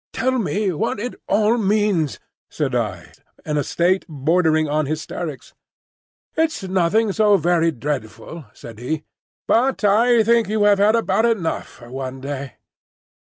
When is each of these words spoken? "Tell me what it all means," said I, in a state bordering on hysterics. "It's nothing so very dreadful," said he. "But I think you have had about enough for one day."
"Tell 0.13 0.39
me 0.39 0.71
what 0.73 0.99
it 0.99 1.13
all 1.29 1.59
means," 1.59 2.19
said 2.49 2.73
I, 2.73 3.11
in 3.45 3.57
a 3.57 3.63
state 3.63 4.03
bordering 4.09 4.67
on 4.67 4.87
hysterics. 4.87 5.53
"It's 6.35 6.63
nothing 6.63 7.11
so 7.11 7.37
very 7.37 7.69
dreadful," 7.69 8.45
said 8.51 8.79
he. 8.79 9.03
"But 9.47 9.83
I 9.83 10.23
think 10.23 10.49
you 10.49 10.63
have 10.63 10.79
had 10.79 10.95
about 10.95 11.27
enough 11.27 11.67
for 11.67 11.91
one 11.91 12.19
day." 12.19 12.53